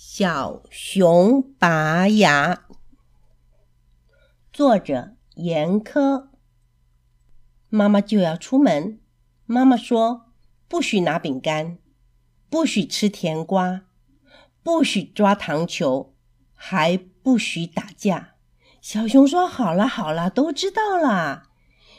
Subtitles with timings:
[0.00, 2.62] 小熊拔牙，
[4.52, 6.28] 作者严苛。
[7.68, 9.00] 妈妈就要出门，
[9.44, 10.30] 妈妈说
[10.68, 11.78] ：“不许拿饼干，
[12.48, 13.86] 不许吃甜瓜，
[14.62, 16.14] 不许抓糖球，
[16.54, 18.36] 还不许打架。”
[18.80, 21.48] 小熊说：“好了好了，都知道了。”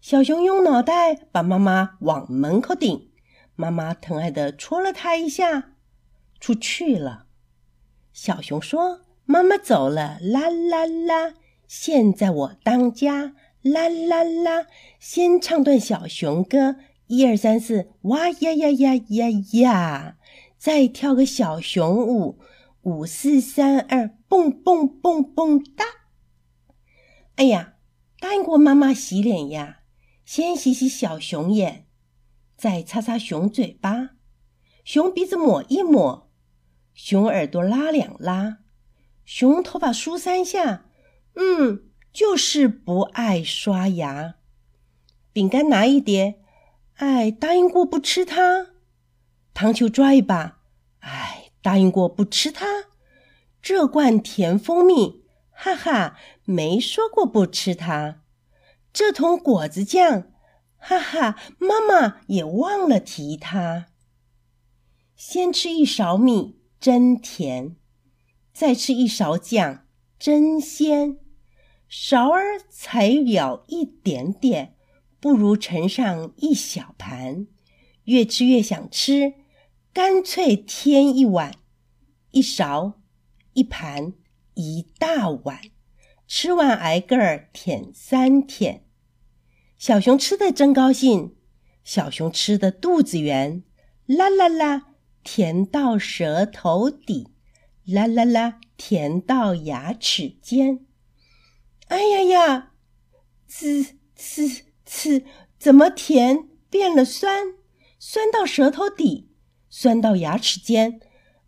[0.00, 3.10] 小熊用脑袋把妈妈往门口顶，
[3.56, 5.72] 妈妈疼爱的戳了他一下，
[6.38, 7.26] 出去了。
[8.12, 11.34] 小熊说：“妈妈走了，啦啦啦！
[11.66, 14.66] 现在我当家，啦啦啦！
[14.98, 16.76] 先唱段小熊歌，
[17.06, 20.16] 一二三四，哇呀呀呀呀呀！
[20.58, 22.38] 再跳个小熊舞，
[22.82, 25.84] 五四三二，蹦蹦蹦蹦哒！
[27.36, 27.74] 哎呀，
[28.18, 29.82] 答应过妈妈洗脸呀，
[30.24, 31.86] 先洗洗小熊眼，
[32.56, 34.10] 再擦擦熊嘴巴，
[34.84, 36.28] 熊鼻子抹一抹。”
[36.94, 38.58] 熊耳朵拉两拉，
[39.24, 40.86] 熊头发梳三下，
[41.34, 44.34] 嗯，就是不爱刷牙。
[45.32, 46.40] 饼干拿一叠，
[46.94, 48.68] 哎，答应过不吃它。
[49.54, 50.60] 糖球抓一把，
[50.98, 52.86] 哎，答应过不吃它。
[53.62, 58.22] 这罐甜蜂蜜，哈哈，没说过不吃它。
[58.92, 60.30] 这桶果子酱，
[60.76, 63.86] 哈哈，妈妈也忘了提它。
[65.16, 66.59] 先吃一勺米。
[66.80, 67.76] 真甜，
[68.54, 69.84] 再吃一勺酱，
[70.18, 71.18] 真鲜。
[71.86, 74.76] 勺儿才舀一点点，
[75.20, 77.46] 不如盛上一小盘。
[78.04, 79.34] 越吃越想吃，
[79.92, 81.54] 干脆添一碗。
[82.30, 83.02] 一勺，
[83.52, 84.14] 一盘，
[84.54, 85.60] 一大碗。
[86.26, 88.86] 吃完挨个儿舔三舔。
[89.76, 91.36] 小熊吃的真高兴，
[91.84, 93.64] 小熊吃的肚子圆，
[94.06, 94.89] 啦啦啦。
[95.22, 97.28] 甜到舌头底，
[97.84, 100.86] 啦啦啦，甜到牙齿尖。
[101.88, 102.72] 哎呀呀，
[103.50, 105.24] 呲呲呲，
[105.58, 107.54] 怎么甜变了酸？
[107.98, 109.28] 酸到舌头底，
[109.68, 111.00] 酸到牙齿尖。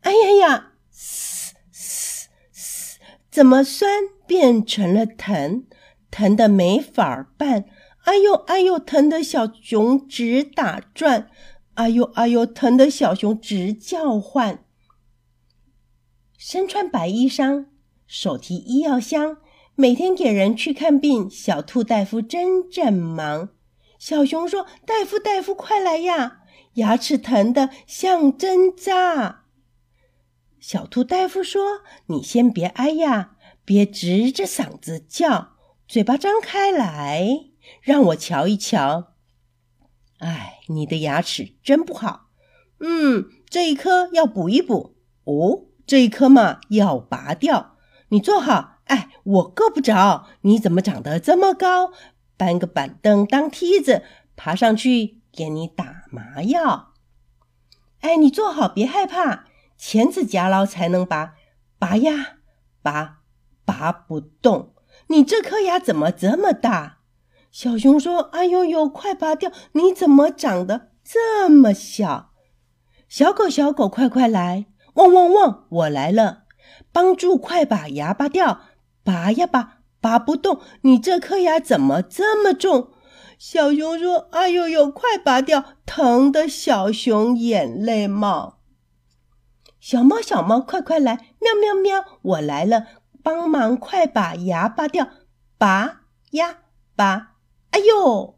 [0.00, 2.98] 哎呀呀，嘶嘶嘶，
[3.30, 5.66] 怎么酸变成了疼？
[6.10, 7.66] 疼得没法办。
[8.04, 11.30] 哎呦哎呦，疼得小熊直打转。
[11.74, 14.64] 哎呦哎呦，疼得小熊直叫唤。
[16.36, 17.66] 身穿白衣裳，
[18.06, 19.38] 手提医药箱，
[19.74, 21.28] 每天给人去看病。
[21.30, 23.50] 小兔大夫真正忙。
[23.98, 26.38] 小熊说：“大夫大夫，快来呀！
[26.74, 29.44] 牙齿疼得像针扎。”
[30.58, 35.56] 小兔大夫说：“你先别哎呀，别直着嗓子叫，
[35.86, 37.50] 嘴巴张开来，
[37.82, 39.09] 让我瞧一瞧。”
[40.20, 42.28] 哎，你的牙齿真不好。
[42.78, 44.96] 嗯，这一颗要补一补。
[45.24, 47.76] 哦，这一颗嘛要拔掉。
[48.08, 48.78] 你坐好。
[48.84, 50.26] 哎，我够不着。
[50.42, 51.92] 你怎么长得这么高？
[52.36, 54.02] 搬个板凳当梯子，
[54.34, 56.92] 爬上去给你打麻药。
[58.00, 59.46] 哎，你坐好，别害怕。
[59.76, 61.34] 钳子夹牢才能拔。
[61.78, 62.38] 拔呀，
[62.82, 63.20] 拔，
[63.64, 64.74] 拔不动。
[65.06, 66.99] 你这颗牙怎么这么大？
[67.50, 69.50] 小熊说：“哎呦呦，快拔掉！
[69.72, 72.30] 你怎么长得这么小？”
[73.08, 74.66] 小狗，小狗，快快来！
[74.94, 75.66] 汪汪汪！
[75.70, 76.44] 我来了，
[76.92, 78.60] 帮助快把牙拔掉！
[79.02, 80.60] 拔呀拔，拔不动！
[80.82, 82.92] 你这颗牙怎么这么重？
[83.36, 85.64] 小熊说：“哎呦呦，快拔掉！
[85.84, 88.58] 疼的小熊眼泪冒。”
[89.80, 91.34] 小猫，小猫，快快来！
[91.40, 92.04] 喵喵喵！
[92.22, 92.86] 我来了，
[93.24, 95.08] 帮忙快把牙拔掉！
[95.58, 96.02] 拔
[96.32, 96.58] 呀
[96.94, 97.29] 拔！
[97.80, 98.34] 哎呦！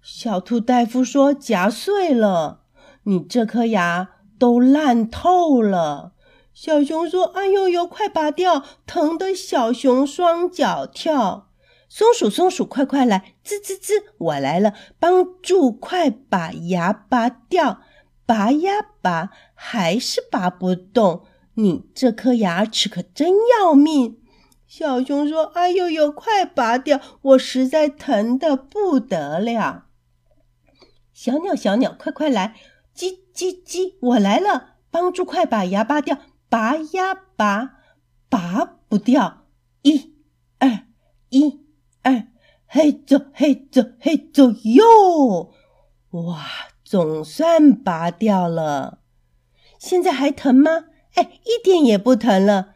[0.00, 2.62] 小兔大夫说夹碎了，
[3.02, 6.12] 你这颗牙都烂透了。
[6.54, 11.50] 小熊说：“哎呦呦，快拔掉，疼得小熊双脚跳。”
[11.90, 13.34] 松鼠，松鼠，快快来！
[13.44, 17.80] 吱吱吱，我来了，帮助快把牙拔掉。
[18.24, 21.24] 拔呀拔，还是拔不动。
[21.54, 24.18] 你这颗牙齿可真要命。
[24.68, 27.00] 小熊说：“哎呦呦，快拔掉！
[27.22, 29.86] 我实在疼得不得了。”
[31.14, 32.54] 小鸟，小鸟，快快来！
[32.94, 36.18] 叽叽叽，我来了，帮助快把牙拔掉！
[36.50, 37.78] 拔呀拔，
[38.28, 39.46] 拔不掉！
[39.80, 40.14] 一、
[40.58, 40.86] 二，
[41.30, 41.64] 一、
[42.02, 42.28] 二，
[42.66, 45.50] 嘿走，嘿走，嘿走哟！
[46.10, 46.44] 哇，
[46.84, 48.98] 总算拔掉了。
[49.78, 50.84] 现在还疼吗？
[51.14, 52.74] 哎，一点也不疼了。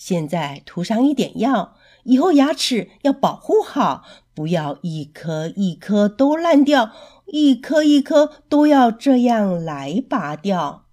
[0.00, 1.74] 现在涂上一点药，
[2.04, 4.02] 以后牙齿要保护好，
[4.34, 6.92] 不要一颗一颗都烂掉，
[7.26, 10.86] 一颗一颗都要这样来拔掉。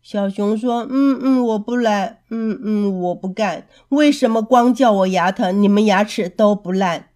[0.00, 2.22] 小熊说：“嗯嗯，我不来。
[2.30, 3.66] 嗯嗯，我不干。
[3.88, 7.08] 为什么光叫我牙疼，你们牙齿都不烂？”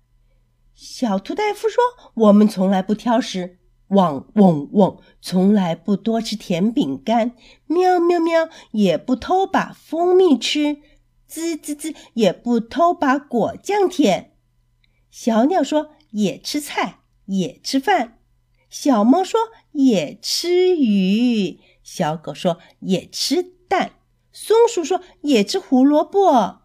[0.74, 1.80] 小兔大夫说
[2.26, 3.58] ：“我们从来不挑食，
[3.90, 7.30] 汪汪汪，从来不多吃甜饼干，
[7.68, 10.78] 喵喵喵，也不偷把蜂蜜吃，
[11.26, 14.32] 滋滋滋，也不偷把果酱舔。”
[15.11, 18.19] 小鸟说：“也吃菜，也吃饭。”
[18.69, 19.40] 小猫说
[19.73, 23.93] ：“也吃鱼。”小狗说：“也吃蛋。”
[24.32, 26.62] 松鼠说：“也吃胡萝卜。”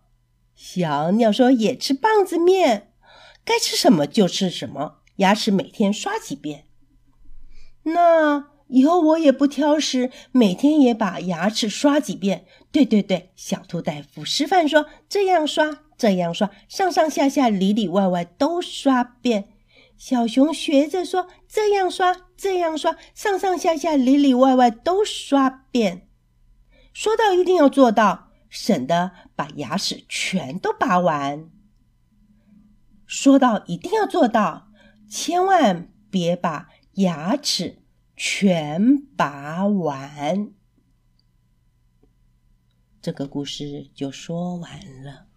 [0.56, 2.94] 小鸟说：“也吃棒子面。”
[3.46, 6.68] 该吃什么就吃什么，牙齿每天刷几遍。
[7.84, 12.46] 那以后我也不挑食，每天也把牙齿刷几遍。
[12.72, 19.50] 对对对，小兔大夫示范说：“这样刷，这样刷，上上下下，里里外外都刷遍。”
[20.00, 26.08] 小熊学着说：“这样刷，这样刷，上上下下，里里外外都刷遍。”
[26.94, 31.50] 说到一定要做到，省得把牙齿全都拔完。
[33.06, 34.70] 说到一定要做到，
[35.10, 37.81] 千万别把牙齿
[38.24, 40.54] 全拔完。
[43.02, 45.31] 这个故事就说完了。